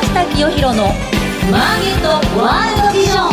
[0.00, 0.86] 下清弘の
[1.50, 3.28] マーケットワールドビジョン。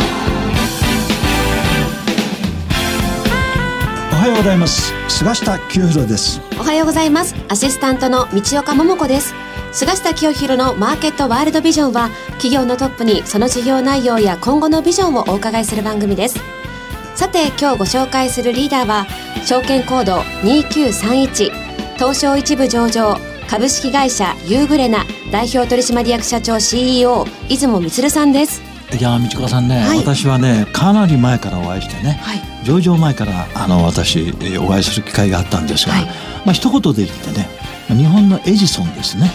[4.12, 4.92] おはようございます。
[5.08, 6.40] 菅下清弘です。
[6.58, 7.34] おはようございます。
[7.48, 9.34] アシスタントの道岡桃子です。
[9.72, 16.40] 菅下清弘のマーケットワールドビジョンは企業のトップにその事業内容や今後のビジョンをお伺いする番組です。
[17.14, 19.06] さて今日ご紹介するリーダーは
[19.44, 21.52] 証券コード2931
[21.94, 28.62] 東証一部上場株式会社ユーグレナ代表取締役社長 CEO 出雲充さんです。
[28.96, 37.48] いや道子さんね、はい、私はねかなり前からお会いしてね、はい、上場前からあの私お会いする機会があったんですが、はい、まあ一言で言ってね
[37.88, 39.28] 日本のエジソンですね。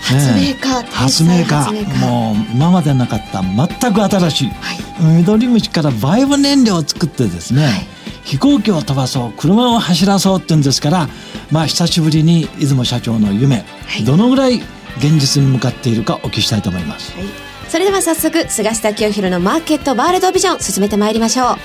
[0.00, 1.70] 発明家、ね、発明家。
[2.00, 7.72] もう今までなかった全く新しい、はい、緑虫からバイブ燃料を作ってですね、はい、
[8.24, 11.08] 飛行機を飛ばそう車を走らそうって言うんですから
[11.50, 14.56] まあ久しぶりに出雲社長の夢、はい、どのぐらい
[14.98, 17.12] 現実に向かっているかお聞きしたいと思います、
[17.68, 21.56] それでは早速菅下清弘のマーケットワールドビジョン進めてまいりましょう。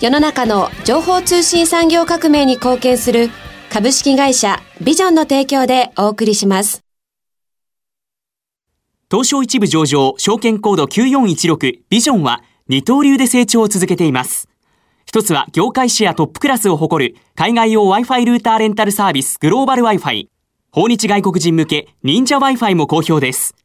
[0.00, 3.28] 世の中の情報通信産業革命に貢献する
[3.68, 6.82] 株式会社ビジョンの提供でお送りします。
[9.10, 14.49] 東証一部上場、証券コード9416ビジョンは二刀流で成長を続けています。
[15.10, 20.28] 一つは業界シェアトップクラスを誇る海外用 Wi-Fi ルーターレンタルサービスグローバル Wi-Fi。
[20.70, 23.56] 訪日外国人向け忍者 Wi-Fi も好評です。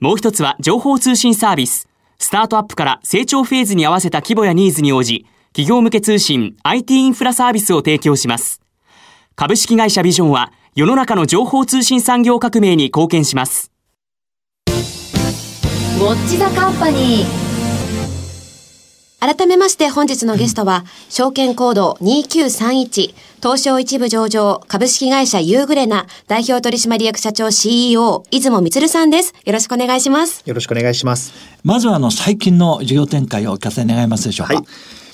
[0.00, 1.88] もう一つは情報通信サービス。
[2.18, 8.62] スタートアップから成長フェーズに合わせた規模やニーズに応じ、企業向け通信 IT インフラサービスを提供します。
[9.36, 13.70] 株式会社ビジョンは世の中の情報通信産業革命に貢献します。
[14.66, 17.47] ウォッチザカンパニー
[19.20, 29.34] 改めまして本日のゲストは、証券コード2931東証一部上場株式会社ユーグレナ代表取締役社長 CEO 出雲充さんです。
[29.44, 30.44] よろしくお願いします。
[30.46, 31.32] よろしくお願いします。
[31.64, 34.54] まずはあの最近の事業展開をお聞かせ願いますでしょうか？
[34.54, 34.64] はい、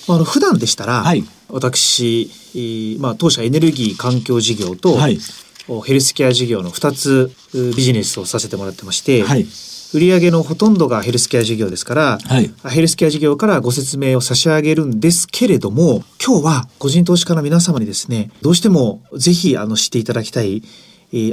[0.08, 2.30] あの普段でしたら、はい、私、
[3.00, 5.18] まあ当社エネルギー環境事業と、はい、
[5.86, 7.32] ヘルスケア事業の2つ
[7.74, 9.46] ビジネスをさせてもらってまして、はい
[9.94, 20.62] 売上のほとんどがヘルスケア事業ですから、はい、ヘルスケア事業からご説明を差し上げるんですけれども、今日は個人投資家の皆様にですね、どうしてもぜひあの知っていただきたい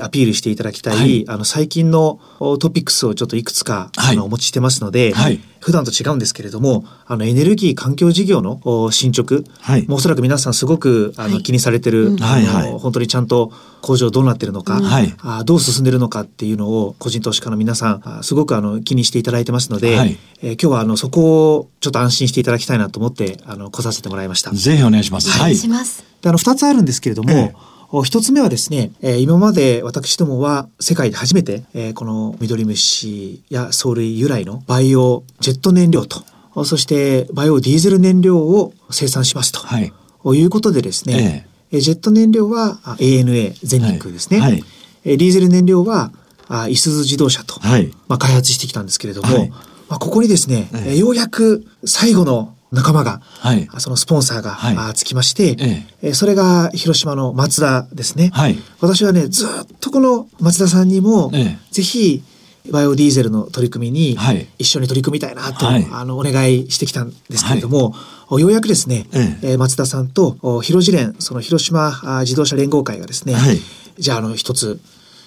[0.02, 2.20] アピールしていただきたい、はい、あの最近の
[2.60, 24.52] トピックスをちょっといくつか、はい、あのお持ちしてますので、はい、普段と違うんですけれどもあのエネルギー環境事業の進捗、はい、もうおそらく皆さんすごくあの、気にされてる、はいはい、本当にちゃんと工場どうなってるのか、はい、あどう進んでるのかっていうのを個人投資家の皆さんすごくあの気にしていただいてますので、はい、えー、今日はあのそこをちょっと安心していただきたいなと思ってあの来させてもらいました。
[24.52, 25.30] ぜひお願いします。
[25.32, 27.71] はい、であの2つあるんですけれども、えー
[28.04, 36.24] 一つ目はですね、えー、今まで私どもは世界で初めて、えー、このミドリムシや藻類由来のバイオジェット燃料と、
[36.64, 39.92] そしてバイオディーゼル燃料を生産しますと、はい、
[40.26, 44.52] いうことでですね、えー、ジェット燃料は ANA 全日空ですね、はい。
[44.52, 44.64] はい、
[45.04, 46.14] ディーゼル燃料は
[46.48, 55.58] あいすゞ自動車と、はい、まあ、開発してきたんですけれども、はい、まあ、ここにですね、えー、ようやく最後の仲間が、はい、そのスポンサーが、はい、つきまして、
[56.02, 58.32] ええ、それが広島の松田ですね。
[58.34, 59.50] はい、私はね、ずっ
[59.80, 62.24] とこの松田さんにも、ええ、ぜひ、
[62.72, 64.18] バイオディーゼルの取り組みに
[64.60, 67.96] 一緒に取り組みたいなと、はい、あのお願いしてきたんですけれども、
[68.30, 69.58] はい、ようやくですね、ええ。
[69.58, 73.60] 松田さんと広辞連その広島自動車連合会がですね、はい、
[73.98, 74.80] じゃああの一つ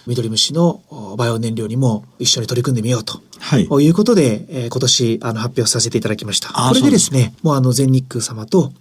[0.07, 0.83] 緑虫の
[1.19, 6.49] バイオ燃料にも一緒に取り組んでみようと、はい、いうことで、えー、今年あの発表させていただきました。
[6.51, 8.73] これでですね、もうあの全日空様と、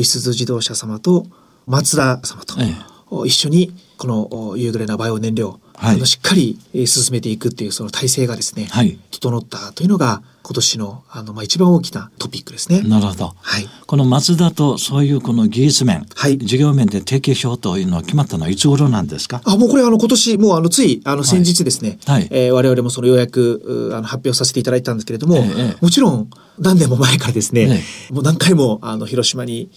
[0.00, 1.26] いすゞ自動車様と、
[1.66, 12.80] 松田様と、ええ、一緒にこの夕暮れなバイオ燃料、はい、あのしっかり進めていくっていうその体制がですね、はい、整ったというのが今年のあの、まあ、一番大きなトピックですね。
[12.80, 13.34] なるほど。
[13.38, 13.68] はい。
[13.86, 19.42] この松田とそういうこの技術面、はい、事業面で提携しようというのは決まったのはいつ頃なんですか？
[19.44, 29.70] あ、もうこれあの今年、もうあのついあの先日ですね、はい、えー、我々もそのようやくあの発表させていただいたんですけれども、ええ、もちろん何年も前からですね、え、もう何回もあの広島に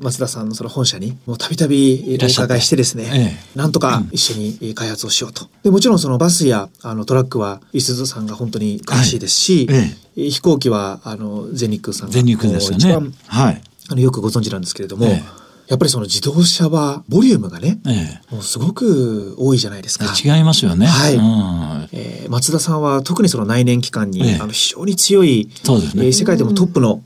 [0.00, 3.18] 松田さんのその本社にもうたびたびお伺いしてですね、え
[3.54, 5.48] え、なんとか一緒に開発をしようと。
[5.62, 12.76] でもちろんそのバスやあのトラックはいすゞさんが本当に詳しいですし、はいえ、飛行機はあの全日空さんが全日空ですよね。
[12.78, 20.06] 一番、はい、あのよくご存知なんですけれども、やっぱりその自動車はボリュームがね、ええ、もうすごく多いじゃないですか。
[20.06, 20.86] 違いますよね。
[20.86, 21.14] はい。
[21.14, 27.02] うん、えー、松田さんは特にその内燃機関に、ええ、あの非常に強い、そうですね、えー、世界でもトップの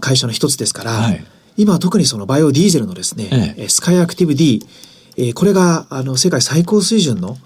[0.00, 1.24] 会社の一つですから、はい
[1.58, 3.28] 今特にそのバイオディーゼルのですね、
[3.58, 4.64] ええ、スカイアクティブ D、
[5.16, 7.36] えー、これがあの世界最高水準の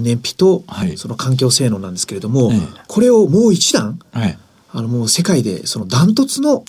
[0.00, 2.56] 燃費と、はい、その環境性能なんですけれども、え、
[2.86, 4.38] これをもう一段、はい、
[4.70, 6.62] あのもう世界でそのダントツの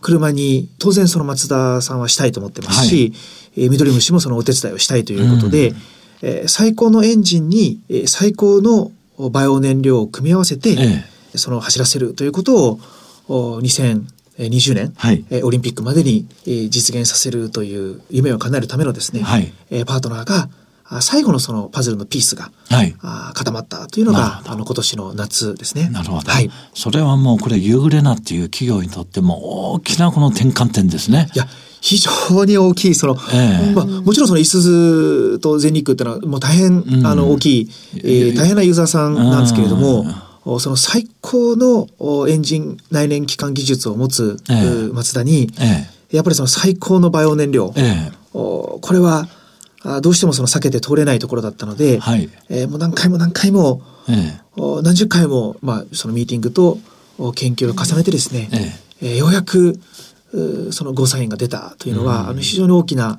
[0.00, 3.12] 車に、当然その松田さんはしたいと思ってますし、
[3.54, 5.76] はい、え、緑虫もそのお手伝いをしたいということで、うん、
[6.22, 8.90] え、最高のエンジンに、え、最高の
[9.30, 10.76] バイオ燃料を組み合わせて、
[11.34, 12.78] その走らせるということ
[13.28, 14.02] を2000
[14.48, 16.26] 20年、はい、オリンピックまでに
[16.70, 19.52] 実現させるという夢を叶えるためのですね、はい、
[19.86, 20.48] パートナーが
[21.00, 22.94] 最後のそのパズルのピースが、はい、
[23.34, 25.88] 固まったというのがあの今年の夏ですね。
[25.88, 31.28] なるほど、はい、それはもうこれユーグレナっていう企業にとっても大きなこの転換点ですね。
[31.34, 31.46] いや
[31.80, 40.04] 非常に大きいその、えー、まあ、もちろんそのいすゞと全日空っていうのはもう大変、あの大きい、えー、大変なユーザーさんなんですけれども。
[40.44, 48.10] その最高のおエンジン内燃機関技術を持つ、ええうマツダにえやっぱりその最高のバイオ燃料、え。
[48.32, 49.28] これは
[49.84, 51.98] あどうしてもその避けて通れないところだったので、え。
[51.98, 52.28] はい。
[52.48, 56.78] えーもう何回も何回もえお何十回も、まあ、そのミーティングと
[57.18, 58.56] お研究を重ねてですね、え。
[58.56, 59.78] ええーようやく
[60.32, 63.16] うそのゴーサインが出たというのは、あの非常に大きな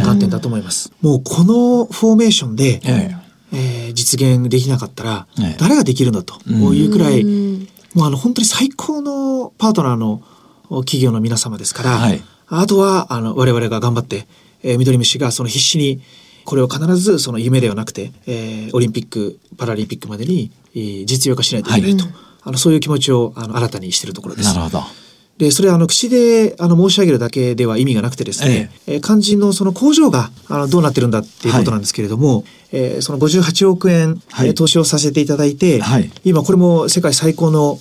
[0.00, 0.92] 換点だと思います。
[1.02, 3.27] もうこのフォーメーションで、ええ。
[3.52, 5.56] えー実現できなかったら、ええ。
[5.58, 6.76] 誰ができるんだとうん。
[6.76, 7.68] いうくらい、うん。
[7.94, 10.22] もうあの本当に最高のパートナーの
[10.68, 12.22] お企業の皆様ですから、はい。
[12.48, 14.26] あとはあの我々が頑張って、
[14.62, 16.00] えー、緑虫がその必死に
[16.44, 22.14] これを必ずその夢ではなくて、えーオリンピック・パラリンピックまでに、えー実用化しないといけないと、はい。
[22.44, 24.54] あのそういう気持ちをあの新たにしているところです。
[24.54, 24.82] なるほど。
[25.38, 34.48] で、それはあの口であの申し上げるだけでは意味がなくてですね、えー肝心のその工場があのどうなってるんだっていうことなんですけれども、えーその58億円、はい。
[34.48, 36.10] えー投資をさせていただいて、はい。
[36.24, 37.78] 今これも世界最高のお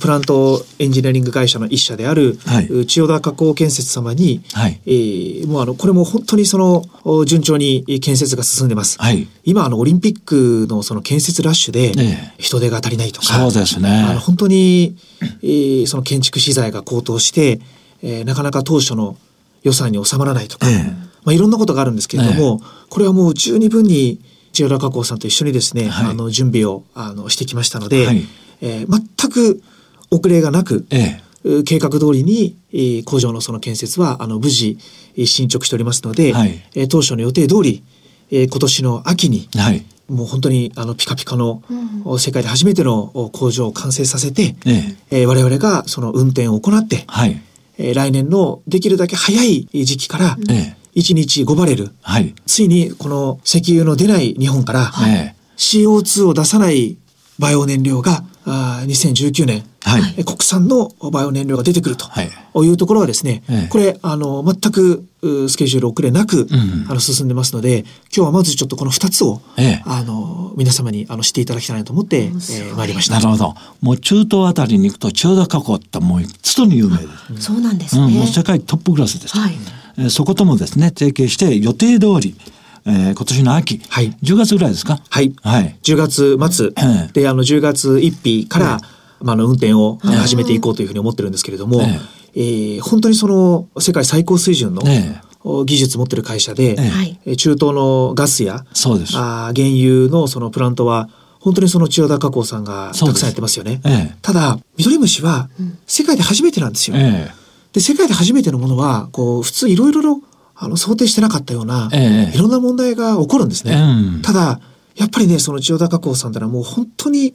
[0.00, 2.66] プラントエンジニアリング会社の一社である、はい。
[2.66, 4.80] う千代田加工建設様に、はい。
[4.86, 8.98] えーもうあのこれも本当にそのお順調に建設が進んでます。
[9.00, 9.28] はい。
[9.44, 12.34] 今あのオリンピックのその建設ラッシュでええ。
[12.38, 13.88] 人手が足りないとか、そうですね。
[14.08, 14.96] あの本当に、
[15.42, 17.60] えーその建築資材が高騰して、
[18.02, 19.16] えーなかなか当初の
[19.62, 20.76] 予算に収まらないとか、ええ。
[21.24, 24.20] まあ、いろんなことがあるんですけれども、これはもう十二分に
[24.52, 26.10] 千代田加工さんと一緒にですね、はい。
[26.10, 28.22] あの準備をあのしてきましたので、はい
[28.60, 28.86] えー
[29.18, 29.62] 全く
[30.10, 31.48] 遅れがなく、ええ。
[31.48, 34.78] う計画通りに、えー工場のその建設はあの無事
[35.16, 37.82] えー進捗しておりますので、はいえー当初の予定通り、
[38.30, 39.84] えー今年の秋にはい。
[40.08, 41.62] もう本当にあのピカピカの、
[42.04, 45.18] お世界で初めてのお工場を完成させて、ええ。
[45.22, 47.40] えー我々がその運転を行って、はい。
[47.78, 51.00] えー来年のできるだけ早い時期からええ。
[51.00, 52.34] 1日5バレル、はい。
[52.46, 55.36] ついにこの石油の出ない日本からええ。
[55.56, 56.96] CO2 を出さない
[57.38, 60.14] バイオ燃料があー2019年、はい。
[60.18, 62.30] えー国産のバイオ燃料が出てくるとはい
[62.64, 73.20] いうところはですね、ええこれあの全くうスケジュール遅れなく、んあの進んでますので今日はまずちょっとこの2つを、ええあの皆様にあの知っていただきたいなと思って、えー参りましたな。
[73.20, 73.54] るほど。
[73.80, 77.02] もう中東あたりに行くと千代田加工ってもうつとに有名で
[77.40, 77.42] す。
[77.46, 78.18] そうなんですうん、ね。
[78.18, 79.36] もう世界トップクラスです。
[79.36, 79.52] はい。
[79.98, 82.34] えーそこともですね、提携して予定通り、
[82.86, 84.16] えー今年の秋、はい。
[84.22, 85.00] 10月ぐらいですか？
[85.08, 85.32] はい。
[85.42, 85.76] はい。
[85.82, 86.66] 10月末。
[86.76, 87.12] ええ。
[87.12, 88.80] で、あの、10月1日から、
[89.20, 92.00] まあ、あの、運転を始めていこうというふうに思ってるんですけれども、え
[92.34, 92.40] え。
[92.78, 94.82] ー本当にその、世界最高水準の
[95.64, 96.76] 技術持ってる会社で、
[97.24, 99.12] えー中東のガスや、そうです。
[99.16, 99.68] あー原
[100.04, 101.08] 油のそのプラントは、
[101.40, 103.80] 本当にその千代田加工さんがたくさんやってますよね。
[103.84, 104.16] ええ。
[104.22, 105.48] ただ、ミドリムシは、
[105.86, 106.96] 世界で初めてなんですよ。
[106.98, 107.30] え。
[107.72, 110.20] で、世界で初めてのものは、こう、普通いろいろ
[110.58, 112.36] あの、想定してなかったような、ええ。
[112.36, 113.74] いろんな問題が起こるんですね。
[113.74, 114.22] うん。
[114.22, 114.60] ただ、
[114.96, 117.34] やっぱりね、その千代田加工さんってのはもう本当に、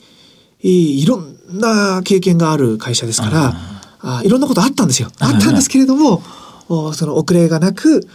[0.63, 3.54] えーいろんな経験がある会社ですから、
[4.01, 5.10] あいろんなことあったんですよ。
[5.20, 6.24] あったんですけれども、
[6.70, 8.08] おその遅れがなく、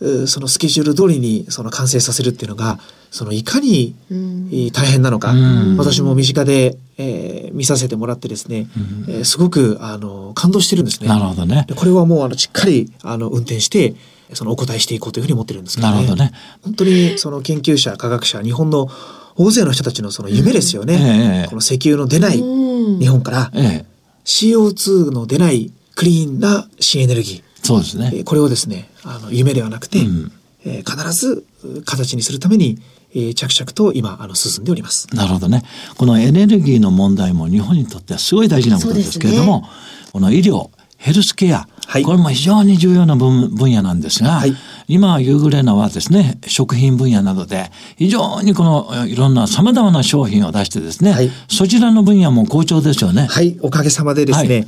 [0.00, 2.78] うそのスケジュール通りにその完成させるっていうのが、
[3.10, 5.76] そのいかに、えー大変なのか、うん。
[5.76, 8.68] 私も身近で、えー見させてもらってですね、
[9.08, 11.08] えーすごくあの感動してるんですね。
[11.08, 11.64] なるほどね。
[11.68, 13.94] でこれはもうあのしっかりあの運転して
[14.34, 15.94] そのお答えしていこうというふうに思ってるんですけどね。
[15.94, 16.32] なるほどね。
[16.62, 18.88] 本当にその研究者科学者日本の
[19.36, 20.94] 大勢の人たちのその夢ですよね。
[20.94, 22.98] ええこの石油の出ないうん。
[22.98, 23.50] 日本から。
[23.54, 23.92] ええ。
[24.24, 28.10] CO2 の出ないクリーンな新エネルギー、そうですね。
[28.14, 30.32] えーこれをですねあの夢ではなくて、うん。
[30.64, 32.78] えー必ずう形にするために、
[33.14, 35.08] えー着々と今あの進んでおります。
[35.14, 35.62] なるほどね。
[35.96, 39.64] このエネルギーの問題も日本にとってはすごい大事なことですけれども、
[40.12, 40.68] この医療、
[41.02, 42.04] ヘルスケア、はい。
[42.04, 44.54] これも非常に重要な分分野なんですが、はい。
[44.86, 51.30] 今ユーグレナはですね、食品分野などで非常にこのえいろんな様々な商品を出してですね、はい。
[51.48, 53.26] そちらの分野も好調ですよね。
[53.26, 54.66] はい、おかげさまでですね、はい。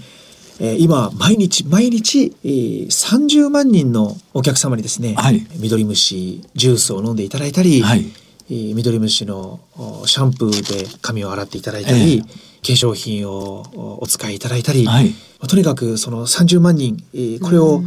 [0.61, 5.47] えー今毎日毎日、えー、30万人のお客様にですね、はい。
[5.59, 8.05] 緑虫ジュースを飲んでいただいたり、はい。
[8.51, 17.83] えー緑虫のおシャンプーで髪を洗っていただいたり、ええ化粧品をおお使いいただいたり、はいまあとにかくその30万人、えーこれを、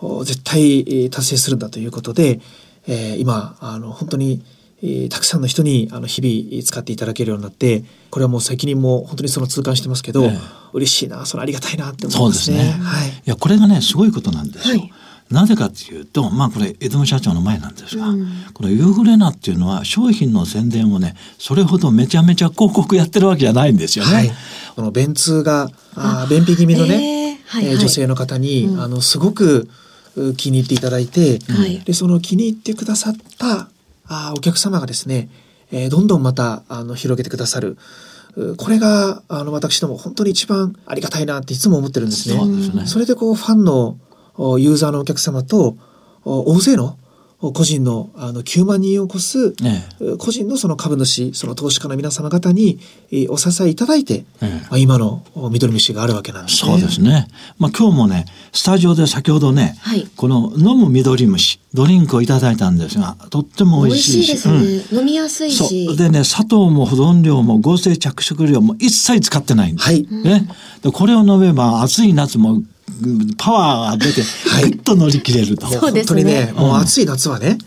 [0.00, 2.40] お絶対えー達成するんだということで、
[2.86, 4.42] えー今あの本当に、
[4.82, 10.38] えーたくさんの人にあの日々使っていただけるようになってこれはもう責任も本当にその痛感してますけど、ええ
[10.74, 12.32] 嬉しいなそれありがたいなって思そいうまね。
[12.32, 12.58] ですすね。
[12.82, 14.78] はいいやこれがねすごいことなんですよ。
[14.80, 14.92] はい
[15.30, 18.06] なぜかというとまあこれ江戸社長の前なんですが、
[18.52, 24.12] このユーグレナっていうのは商品の宣伝をねそれほどめちゃめちゃ広告やってるわけじゃないんですよね。
[24.12, 24.30] はい、
[24.76, 29.68] この便通があー便秘気味のね、えーはいはいえー女性の方に、あのすごく
[30.16, 33.68] う気に入っていただいて、はいでその気に入ってくださった
[34.06, 35.28] あーお客様がですね、
[35.72, 37.78] えーどんどんまたあの広げてくださる。
[38.36, 42.36] うこれがあの私ども本当に一番ありがたいなっていつも思ってるんですね。
[42.36, 43.96] そねそれでこうファンのお
[44.38, 45.76] ユーザーのお客様と
[46.24, 46.98] お大勢の
[47.40, 49.54] お個人のあの9万人を超す、
[50.18, 52.78] 個人のその株主その投資家の皆様方に
[53.10, 54.46] えーお支えいただいて、ええ。
[54.46, 56.72] まあ、今のお緑虫があるわけなんですね。
[56.72, 57.28] そうですね。
[57.58, 60.08] まあ今日もねスタジオで先ほどね、はい。
[60.16, 64.32] この飲む緑虫ドリンクをいただいたんですがとっても美味しいし。
[64.32, 65.96] ですね、飲みやすいそしう。
[65.96, 70.06] でね砂糖も保存料も合成着色料も一切使ってないんです、はい。
[70.10, 70.48] ね、
[70.82, 72.73] でこれを飲めば暑い夏もうん
[73.38, 74.70] パワーが出てはい。
[74.70, 76.52] ぐっと乗り切れると、そうです本当にね、ね。
[76.52, 77.58] もう暑い夏はね、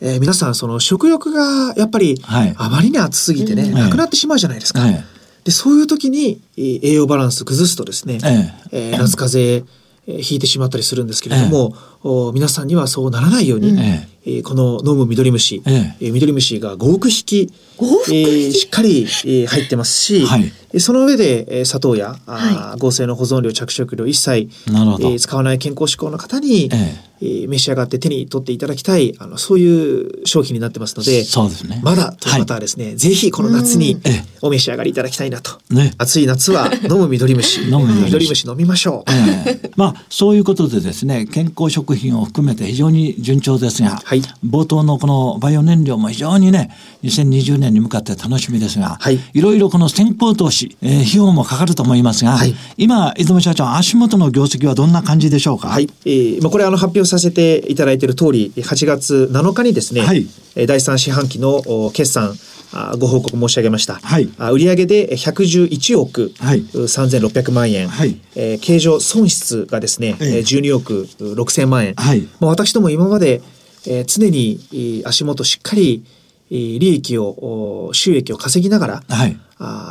[0.00, 2.54] えー皆さんその食欲がやっぱりはい。
[2.58, 3.74] あまりに暑すぎてね、うん。
[3.74, 4.86] なくなってしまうじゃないですか。
[4.88, 5.04] え
[5.44, 8.52] でそういう時にえー栄養バランス崩すとですね、え。
[8.72, 9.76] えー夏風邪
[10.06, 16.06] えーひいてしまったりするんですけれども、お皆さんにはそうならないように、ええーこの飲む緑虫、ええ。
[16.06, 18.16] ー緑虫が5億匹5億匹？
[18.16, 20.52] えーしっかり、えー入ってますし、はい。
[20.72, 31.80] えーその上で、えー砂糖や、あー合成の保存料着色料一切、えー使わない健康志向の方に、ええー召し上がって手に取っていただきたいあのそういう商品になってますのでそうですね。
[31.82, 34.24] まだという方はですね、ぜひこの夏にええ。
[34.42, 37.62] お召し上がりいただきたいなと、ね暑い夏は飲む緑虫。
[37.70, 38.44] 飲む緑虫。
[38.46, 39.70] 飲みましょう、ええ。
[39.76, 44.22] まあそういうことでですね健康食品を含めて非常に順調ですが、はい。
[44.46, 46.70] 冒頭のこのバイオ燃料も非常にね
[47.04, 49.18] 2020年に向かって楽しみですが、はい。
[49.34, 52.54] ろいろこの先行投資、えー費用もかかると思いますが、はい。
[52.76, 55.68] 今出雲社長足元の業績はどんな感じでしょうか？
[55.68, 60.26] はい、えーまあ、これあの発表させていただいている通り8月7日にですね、はい。
[60.56, 62.34] えー第3四半期のお決算
[62.72, 64.28] あご報告申し上げました、はい。
[64.38, 66.58] あ売上で111億、はい。
[66.60, 68.20] う3600万円、はい。
[68.34, 70.36] えー経常損失がですね、ええ。
[70.38, 72.28] えー12億う6000万円、はい。
[72.40, 73.42] まあ、私ども今まで、
[73.86, 76.04] えー常にえー足元しっかり
[76.50, 79.36] えー利益をお収益を稼ぎながら、はい。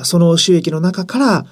[0.03, 1.45] その収益の中から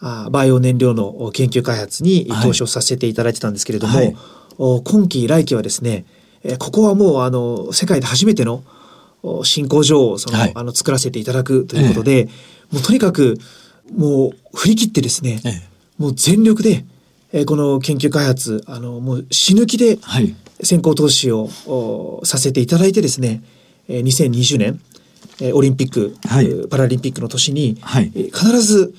[0.00, 2.42] あーバイオ燃料のお研究開発にはい。
[2.46, 4.08] 投資をさせていただいてたんですけれども、はい。
[4.08, 4.39] お
[4.84, 6.04] 今期来期はですね、
[6.44, 8.62] えーここはもうあの世界で初めての
[9.22, 10.52] お新工場をその、はい。
[10.54, 12.28] あの作らせていただくということで、
[12.70, 13.38] もうとにかく
[13.94, 15.62] もう振り切ってですね、ええ。
[15.98, 16.84] もう全力で、
[17.32, 20.34] えーこの研究開発あのもう死ぬ気ではい。
[20.62, 23.42] 先行投資をおさせていただいてですね、
[23.88, 24.80] えー2020年、
[25.40, 26.46] えーオリンピック、はい。
[26.46, 27.76] えーパラリンピックの年に、
[28.14, 28.94] 必ず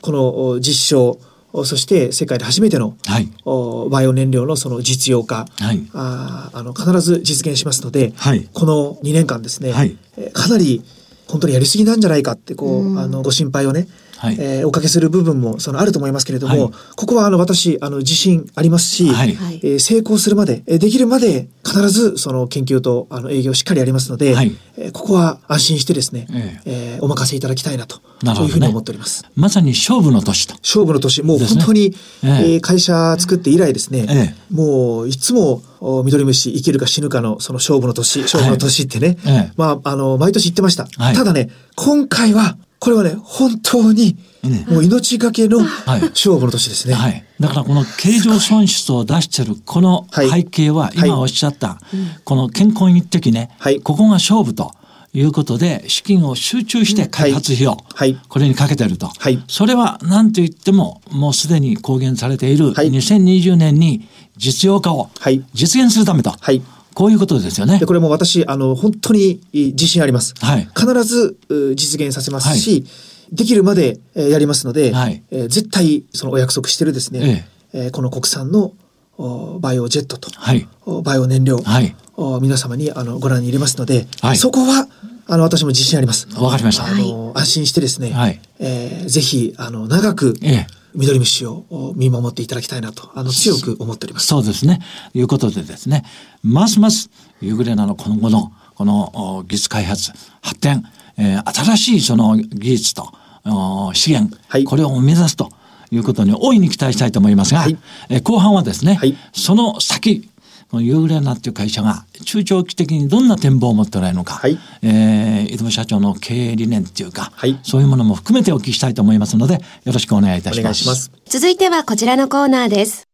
[0.00, 1.18] このお実証お
[1.52, 3.28] そして世界で初めての、はい。
[3.44, 5.86] おバイオ燃料のその実用化、はい。
[5.92, 8.48] あーあの必ず実現しますので、はい。
[8.52, 9.96] この2年間ですね、はい。
[10.16, 10.82] えーかなり
[11.28, 13.88] 本当にやりすぎなんじゃないかってこう、あのご心配をね、
[14.22, 14.36] はい。
[14.38, 16.72] えーおかけする部分もそのあると思いますけれども、はい。
[16.94, 19.34] ここはあの私あの自信ありますし、はい。
[19.34, 19.60] はい。
[19.64, 24.52] えー成功するまで、えーできるまで必ずその研究とあの営業しっかりやりますので、はい。
[24.76, 26.98] えーここは安心してですね、ええ。
[27.00, 28.44] ーお任せいただきたいなとなるほどね。
[28.44, 29.24] そういうふうに思っております。
[29.34, 30.54] まさに勝負の年と。
[30.62, 32.52] 勝負の年、もう本当に、ええ。
[32.54, 39.52] えー会社作って以来ですね、えもういつもお緑虫生きるか死ぬかのその勝負の年、勝負の年ってね、ええ。
[39.56, 40.86] まあ、あの、毎年言ってました。
[40.96, 41.14] はい。
[41.16, 44.66] ただね、今回は、これはね、本当に、ね。
[44.68, 46.00] もう命がけのはい。
[46.00, 46.94] 勝負の年ですね。
[46.94, 50.28] はい、だからこの経常損失を出してるこのはい。
[50.28, 50.94] 背景ははい。
[50.96, 51.78] 今おっしゃった
[52.24, 53.80] この健康一滴ね、はい。
[53.80, 54.72] ここが勝負と
[55.12, 58.20] いうことで資金を集中して開発費用、はい。
[58.28, 59.40] これにかけてると、はい。
[59.46, 62.90] それは何と言ってももうすでに公言されているはい。
[62.90, 65.44] 2020年に実用化をはい。
[65.54, 66.60] 実現するためと、はい
[66.94, 67.78] こういうことですよね。
[67.78, 67.86] で、。
[67.86, 70.34] これも私、あの、本当にえー自信あります。
[70.40, 70.68] はい。
[70.76, 72.84] 必ずう実現させますし、
[73.32, 75.22] できるまでえーやりますので、はい。
[75.30, 78.72] えー絶対そのお約束してるですね、えーこの国産の
[79.18, 80.66] おバイオジェットと、はい。
[80.86, 81.94] おバイオ燃料、はい。
[82.16, 84.36] お皆様にあのご覧に入れますので、はい。
[84.36, 84.88] そこは
[85.28, 86.28] あの私も自信あります。
[86.36, 86.84] わかりました。
[86.86, 88.40] あの、安心してですね、はい。
[88.58, 94.26] えーぜひあの長くええ緑虫をお見守っていただきたいなとあの強く思っております。
[94.26, 94.80] そうですね。
[95.14, 96.04] いうことでですね、
[96.42, 100.84] ますますユグレナの今後のこのお技術開発発展、
[101.16, 103.12] えー新しいその技術と
[103.44, 105.50] お資源、はいこれを目指すと
[105.90, 107.76] いうことに大いに期待したいと思いますが、はい
[108.08, 110.28] えー後半はですね、はいその先
[110.72, 120.60] このユーグレナっていう会社が中長期的にどんな展望を持っておられるのか、はいえー出雲社長の経営理念っていうか、はいそういうものも含めてお聞きしたいと思いますのでよろしくお願いいたします。
[120.60, 121.12] お願いします。
[121.26, 123.06] 続いてはこちらのコーナーです。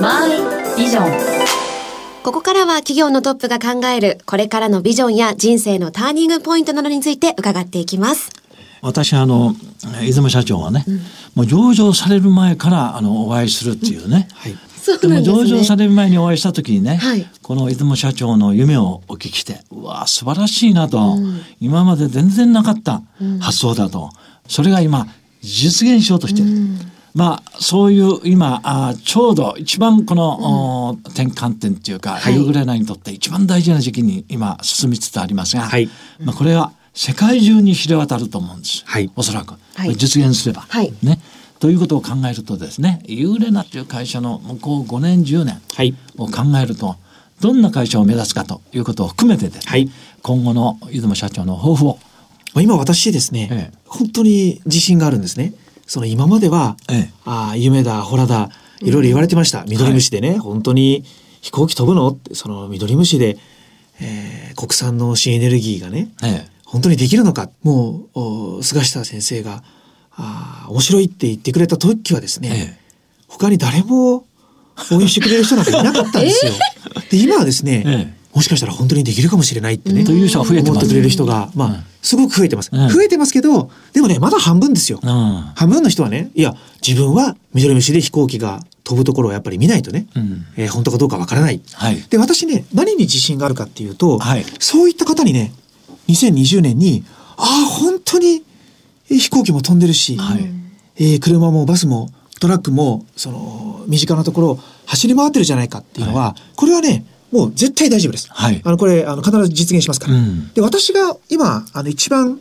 [0.00, 0.30] マイ
[0.76, 1.12] ビジョン
[2.24, 8.30] ここからは企業のトップが考えるこれからのビジョンや人生のターニングポイントなどについて伺っていきます。
[8.80, 9.54] 私あの
[10.00, 10.84] 出雲社長はね、
[11.36, 14.56] もう上場される前からあのお会いするっていうね、はい。
[15.00, 17.26] でも上場される前にお会いした時にね、はい。
[17.42, 21.16] この出雲社長の夢をお聞きしてうわ素晴らしいなと、
[21.60, 23.02] 今まで全然なかった
[23.40, 24.10] 発想だと、
[24.48, 25.06] それが今
[25.40, 26.48] 実現しようとしてる。
[27.14, 32.34] まあそういう今あちょうど一番この、お転換点っていうか、はい。
[32.34, 35.88] ユーグレナにとって一番大事な時期に今進みつつありますが、はい。
[36.20, 39.10] まあ、これは世界中に知れ渡ると思うんです、はい。
[39.16, 39.96] おそらく、はい。
[39.96, 40.66] 実現すれば。
[40.68, 40.92] はい。
[41.02, 41.18] ね、
[41.62, 45.94] ということを考えるとですねユーレナという会社の向こう5年10年はい。
[46.18, 46.96] を考えると
[47.40, 49.88] どんな会社を目指すかということを含めてですね、はい
[50.22, 51.98] 今後の出雲社長の抱負を、
[52.54, 55.52] まあ今私ですね、ええ本当に自信があるんですね。
[55.86, 58.50] その今までは、ええああ、夢だ、ほらだ、
[58.80, 59.64] いろいろ言われてました。
[59.66, 61.04] 緑虫でね、本当に
[61.40, 62.08] 飛行機飛ぶの？
[62.08, 63.36] って、その緑虫で、
[64.00, 67.50] えー国産の新エネルギーがね、え本当にできるのか？
[67.64, 68.20] もう、
[68.58, 69.64] お菅下先生が、
[70.16, 72.82] ああ、面白いって言ってくれた時はですえね、え
[73.28, 74.24] 他に誰も
[74.90, 76.52] 応援してくれる人なんかいなかったんですよ。
[77.10, 78.22] で、今はですね、ええ。
[78.34, 82.70] もしかしたら本当にできるかもしれないってね、という人は増えてます思ってくれる人が、まあ、うんすごく増えてます。
[82.72, 82.88] うん。
[82.88, 84.98] 増えてますけど、でもね、まだ半分ですよ。
[85.04, 85.12] えうん。
[85.54, 90.44] 半分の人はね、いや、自分は緑虫で飛行機が飛ぶところをやっぱり見ないとね、うん。
[90.56, 91.60] えー本当かどうかわからない。
[91.74, 92.04] はい。
[92.10, 94.44] で、私ね、何に自信があるかっていうと、はい。
[94.58, 95.52] そういった方にね、
[96.08, 97.04] 2020年に、
[97.36, 98.42] ああ、本当にえー
[99.18, 100.44] 飛行機も飛んでるし、はい
[100.96, 102.10] えー車もバスも
[102.42, 108.28] トラックも、その、身近なところを走り回ってるじゃないかっていうのは、これはね、もう絶対大丈夫です。
[108.30, 110.14] はいあの、これ、あの、必ず実現しますから。
[110.14, 112.40] うんで、私が今、あの、一番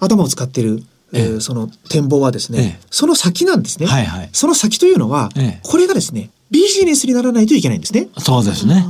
[0.00, 3.86] 頭を使ってる、えーええその展望はですね、ええその先なんですね。
[3.86, 8.08] はいはいその先というのは、ええこれがですね、ビジネスにならないといけないんですね。
[8.18, 8.84] そうですね。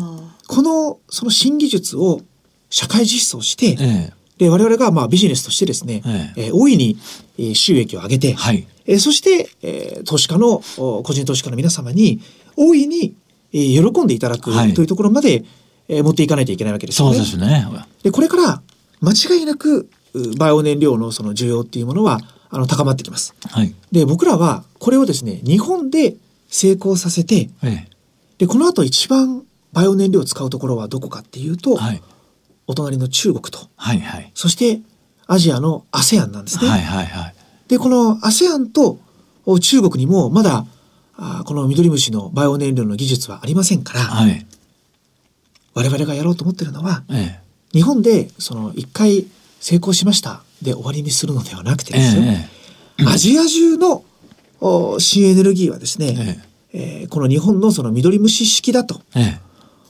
[0.48, 2.20] この、その新技術を
[2.68, 6.96] 社会実装して、えで、我々がまあビジネスとしてですね、ええー大いに
[7.38, 12.20] えー収益を上げて、はいえーそして、えー投資家の、お個人投資家の皆様に
[12.56, 13.14] 大いに、
[13.52, 15.44] えー喜んでいただくはいというところまで、
[15.88, 17.46] えー持っていかないといけないわけえそうですよね。
[17.48, 17.86] ですね。
[18.04, 18.62] で、これから
[19.00, 22.20] 間違いなく、うバイオ燃料のその需要っていうものは、
[22.50, 23.34] あの、高まってきます。
[23.50, 23.74] はい。
[23.92, 26.14] で、僕らはこれをですね、日本で
[26.48, 27.86] 成功させて、え
[28.38, 32.02] で、この後一番バイオ燃料を使うところはどこかっていうと、えはい。
[32.68, 34.30] お隣の中国と、はいはい。
[34.34, 34.80] そして
[35.26, 36.68] アジアの ASEAN なんですね。
[36.68, 37.34] はいはいはい。
[37.66, 39.00] で、この ASEAN と
[39.44, 40.66] お中国にもまだ、
[41.16, 44.46] あーこの緑虫のバイオ燃料の技術はありませんから、はい。
[45.74, 47.40] 我々がやろうと思ってるのは、え
[47.72, 49.26] 日本でその一回
[49.60, 54.04] 成功しましたで終わりにするのではなくてえですよ、えアジア中の
[54.60, 59.00] お新エネルギーはですね、えーこの日本のその緑虫式だと。
[59.14, 59.47] ええお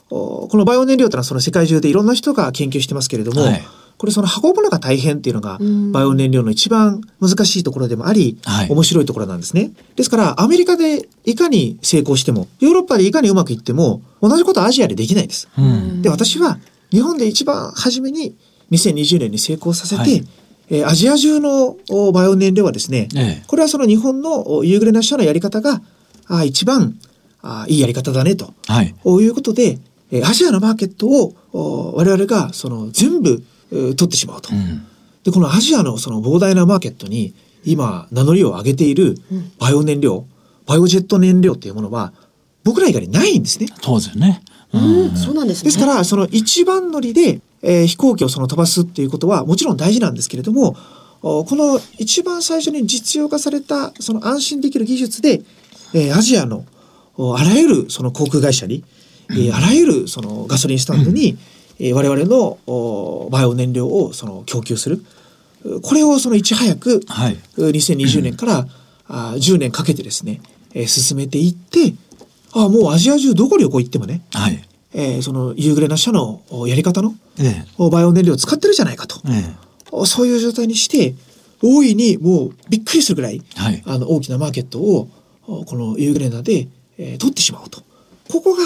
[0.09, 3.62] このバイオ燃料というのはその世界中でいろんな人が研究してますけれども、はい
[3.99, 9.73] これその運ぶのが大変っていうのがんバイオ燃料の一番難しいところでもあり、はい面白いところなんですね。
[9.97, 15.49] ですからアメリカでいかに成功してもヨーロッパでいかにうまくいっても同じことはアジアでできないです。
[15.59, 16.01] うん。
[16.01, 16.61] で私は
[16.92, 18.37] 日本で一番初めに
[18.71, 20.25] 2020年に成功させて、はい
[20.71, 25.81] えーアジア中のおバイオ燃料はですね、ええこれはその日本のおユーグレナ社のやり方が
[26.29, 26.97] あ一番
[27.42, 28.55] あいいやり方だねと。
[28.68, 28.94] はい。
[29.03, 29.79] ということで、
[30.11, 33.42] えーアジアのマーケットをお我々がその全部、
[33.73, 34.51] えー取ってしまうと。
[34.55, 34.87] うん。
[35.25, 39.16] で、このアジアのその膨大なマーケットに今名乗りを上げている
[39.59, 40.25] バイオ燃料、
[40.66, 42.12] バイオジェット燃料っていうものは
[42.64, 43.66] 僕ら以外にないんですね。
[43.83, 44.42] そうですね。
[44.73, 45.64] ううん、そうなんですね。
[45.64, 50.77] ですから、その一番乗りで、えー飛行機をその飛ばすっていうことはもちろん大事なんですけれども、
[51.23, 55.42] おこの一番最初に実用化されたその安心できる技術で、
[55.94, 56.64] えーアジアの
[57.16, 58.85] おあらゆるその航空会社に、
[59.31, 61.37] えーあらゆるそのガソリンスタンドに、
[61.79, 65.05] えー我々のおバイオ燃料をその供給する。
[65.83, 67.37] これをそのいち早く、はい。
[67.57, 68.67] 2020年から、
[69.09, 70.41] あ10年かけてですね、
[70.75, 71.95] えー進めていって、
[72.53, 74.64] あもうアジア中どこ旅行行ってもね、はい。
[74.95, 79.31] えーその夕暮れな社のおやり方のえおバイオ燃料を使ってるじゃないかとえ。
[79.33, 79.55] え
[79.91, 81.14] おそういう状態にして
[81.62, 85.09] 大いにもうびっくりするぐらい、はいあの大きなマーケットを
[85.47, 87.83] おこの夕暮れなで、えー取ってしまおうと
[88.31, 88.62] ここが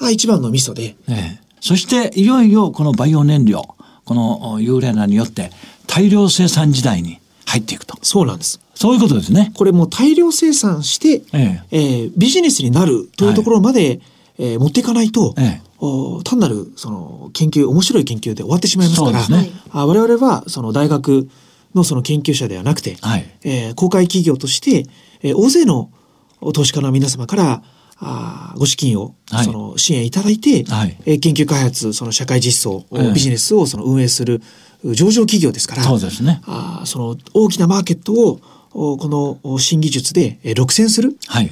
[0.00, 0.82] あ一番のミソで。
[0.82, 1.14] ええ。
[1.14, 3.62] えそしていよいよこのバイオ燃料
[4.04, 5.50] このユーレナによって
[5.86, 7.96] 大量生産時代に入っていくと。
[8.02, 8.60] そうなんです。
[8.74, 9.52] そういうことですね。
[9.54, 11.78] これもう大量生産して、ええ。
[11.78, 14.00] ービジネスになるというところまで、
[14.38, 15.62] えー持っていかないと、ええ。
[15.78, 19.50] お単なるその研究面白い研究で終わってしまいますからね。
[19.70, 21.28] あ我々はその大学
[21.74, 23.26] のその研究者ではなくて、はい。
[23.44, 24.86] えー公開企業として、
[25.22, 25.90] えー大勢の
[26.52, 27.62] 投資家の皆様から
[28.00, 34.40] あーご資金を、はいその支援いただいて、はいえー研究開発その社会実装、ええビジネスをその運営する
[34.84, 38.40] 上場企業ですからそうですねあーその大きなマーケットを
[38.72, 41.50] おこのお新技術でえー独占するはい。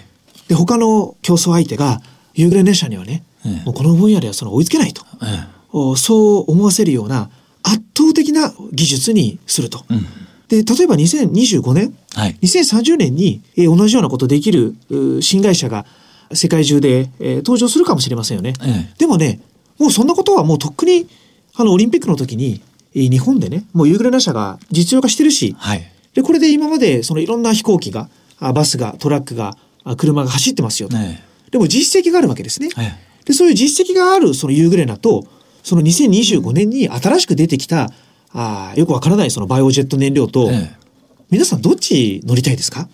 [0.49, 2.01] で他の競争相手が
[2.35, 7.31] ユーグレネ社にはね、ええもうこの分野ではその追いつけないと、えそう思わせるような
[7.63, 9.85] 圧倒的な技術にすると。
[9.89, 10.05] うん。
[10.49, 12.37] で例えば2025年はい。
[12.43, 15.87] 2030年に、えー同じようなことできるう新会社が
[16.35, 18.55] 世界中で、えー登場するかもしれませんよね。
[18.63, 19.41] ええでもね
[19.79, 21.07] もうそんなことはもうとっくに
[21.55, 22.61] あのオリンピックの時に、
[22.95, 25.83] えー日本でねもうユーグレナ社が実用化してるし、はい。
[26.15, 30.97] でこれで今までそのいろんな飛行機があバスがトラックがあ車が走ってますよと。
[30.97, 32.69] ねでも実績があるわけですね。
[32.79, 35.25] ええで、そういう実績があるそのユーグレナと、
[35.63, 37.89] その2025年に新しく出てきた、
[38.33, 40.83] あーよくわからないそのバイオジェット燃料と、ええ
[41.31, 42.89] 皆さんどっち乗りたいですか？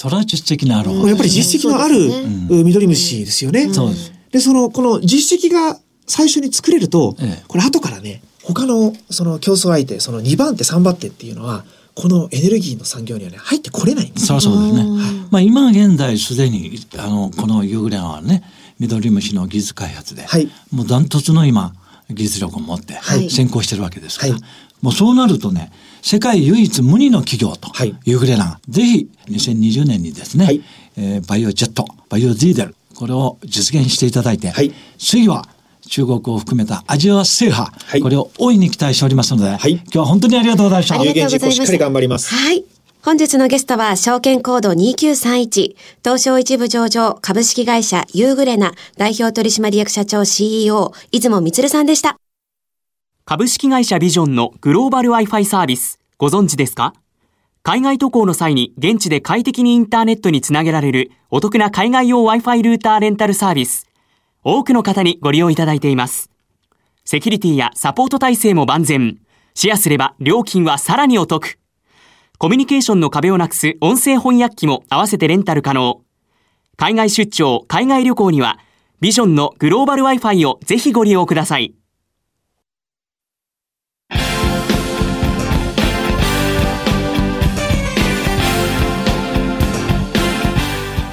[0.00, 2.46] それは実績のあるやっぱり実績のある、ね。
[2.48, 3.70] う緑虫ですよね。
[3.70, 4.12] そうです。
[4.30, 7.44] で、その、この実績が最初に作れると、ええ。
[7.46, 14.28] これ後からね、他のその競争相手、その2番手、3番手っていうのは、このエネルギーの産業にはね、入ってこれないんです。
[14.28, 14.84] そりゃそうですね。
[15.30, 18.42] まあ今現在すでにあのこのユーグレナはね
[18.78, 20.48] 緑虫の技術開発で、はい。
[20.72, 21.74] もうダントツの今
[22.08, 23.28] 技術力を持ってはい。
[23.28, 24.42] 先行してるわけですから、はい
[24.82, 27.94] もうそうなるとね世界唯一無二の企業と、はい。
[28.04, 30.62] ユーグレナがぜひ2020年にですね、はい。
[30.96, 34.72] えーバイオジェットバイオディーゼルこれを実現していただいて、はい。
[34.98, 35.46] 次は
[35.88, 38.00] 中国を含めたアジア制覇、はい。
[38.00, 39.72] これを大いに期待しておりますので、はい。
[39.72, 40.94] 今日は本当にありがとうございました。
[40.94, 41.38] ありがとうござい。
[41.38, 42.34] ました有言実行しっかり頑張ります。
[42.34, 42.64] はい。
[43.02, 52.18] 本日のゲストは、証券コード2931、東証一部上場株式会社ユーグレナ代表取締役社長 CEO、出雲光さんでした。
[53.32, 56.94] 株式会社ビジョンのグローバル Wi-Fi サービス、ご存知ですか？
[57.62, 63.86] 海外渡航の際に現地で快適にインターネットにつなげられるお得な海外用 Wi-Fi ルーターレンタルサービス。
[64.42, 66.28] 多くの方にご利用いただいています。
[67.04, 69.18] セキュリティやサポート体制も万全。
[69.54, 71.60] シェアすれば料金はさらにお得。
[72.38, 76.02] コミュニケーションの壁をなくす音声翻訳機も合わせてレンタル可能。
[76.76, 78.58] 海外出張、海外旅行には、
[78.98, 81.76] ビジョンのグローバル Wi-Fi をぜひご利用ください。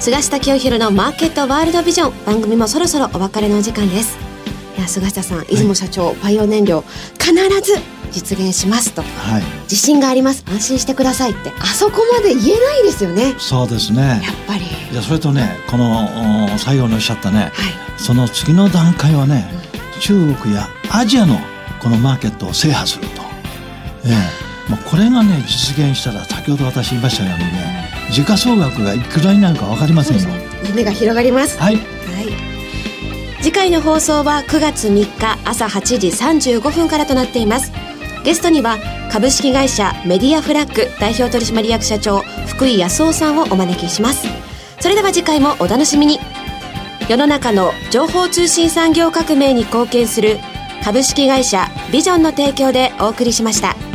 [0.00, 2.24] 菅下清弘のマーケットワールドビジョン。
[2.24, 4.16] 番組もそろそろお別れのお時間です。
[4.76, 6.84] いや菅下さん出雲社長、バイオ燃料
[7.18, 7.76] 必ず
[8.12, 9.02] 実現しますと。
[9.02, 10.44] はい、自信があります。
[10.46, 11.52] 安心してくださいって。
[11.58, 13.34] あそこまで言えないですよね。
[13.38, 14.00] そうですね。
[14.00, 14.60] やっぱり。
[14.92, 17.50] いやそれとねこのお最後におっしゃったね、はい。
[17.96, 19.50] その次の段階はね、
[20.00, 21.40] 中国やアジアの
[21.82, 23.22] このマーケットを制覇すると、
[24.04, 24.10] え
[24.68, 30.28] え、もうこれがね実現したら先ほど私言いましたようにね時価総額がいくらになるか分かりませんよ。
[30.66, 31.82] 夢が広がりますはいはい。
[33.42, 37.72] 次回の放送は9月3日朝8時35分からとなっています。
[38.24, 38.78] ゲストには
[39.10, 44.26] 株式会社メディアフラッグ代表取締役社長福井康夫さんをお招きします。
[44.80, 46.18] それでは次回もお楽しみに。
[47.08, 50.38] 世の中の情報通信産業革命に貢献する
[50.84, 53.87] 株式会社ビジョンの提供でお送りしました。